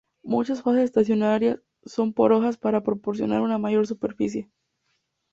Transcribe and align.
Muchas 0.23 0.63
fases 0.63 0.85
estacionarias 0.85 1.59
son 1.85 2.13
porosas 2.15 2.57
para 2.57 2.81
proporcionar 2.81 3.41
una 3.41 3.59
mayor 3.59 3.85
superficie. 3.85 4.49